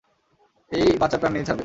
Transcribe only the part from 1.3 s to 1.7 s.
নিয়েই ছাড়বে।